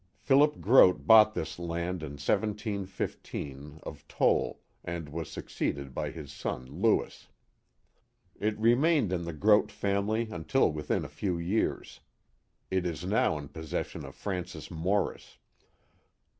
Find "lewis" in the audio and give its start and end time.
6.65-7.27